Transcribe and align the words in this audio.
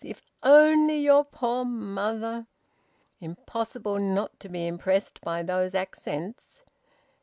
If 0.03 0.23
only 0.41 0.97
your 0.97 1.23
poor 1.23 1.63
mother!" 1.63 2.47
Impossible 3.21 3.99
not 3.99 4.39
to 4.39 4.49
be 4.49 4.65
impressed 4.65 5.21
by 5.21 5.43
those 5.43 5.75
accents! 5.75 6.63